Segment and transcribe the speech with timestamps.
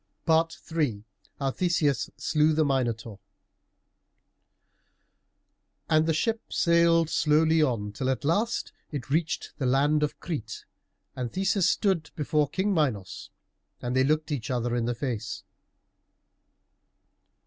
[0.27, 1.03] III
[1.37, 3.19] HOW THESEUS SLEW THE MINOTAUR
[5.91, 10.65] And the ship sailed slowly on, till at last it reached the land of Crete,
[11.15, 13.29] and Theseus stood before King Minos,
[13.79, 15.43] and they looked each other in the face.